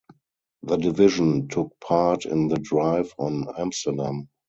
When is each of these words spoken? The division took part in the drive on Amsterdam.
The 0.63 0.77
division 0.77 1.47
took 1.47 1.79
part 1.79 2.25
in 2.25 2.47
the 2.47 2.55
drive 2.55 3.13
on 3.19 3.45
Amsterdam. 3.59 4.29